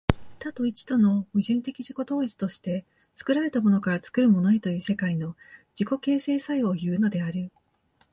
[0.39, 5.35] 多と一との矛盾的自己同一として、作られたものから作るものへという世界の
[5.77, 7.51] 自己形成作用をいうのである。